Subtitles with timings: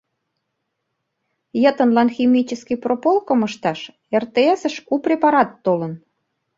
[1.61, 3.79] Йытынлан химический прополкым ышташ
[4.21, 5.93] РТС-ыш у препарат толын.